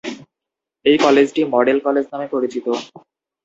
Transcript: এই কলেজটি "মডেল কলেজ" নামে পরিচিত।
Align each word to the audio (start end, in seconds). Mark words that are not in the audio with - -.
এই 0.85 0.97
কলেজটি 0.97 1.41
"মডেল 1.53 1.77
কলেজ" 1.85 2.05
নামে 2.11 2.27
পরিচিত। 2.33 2.65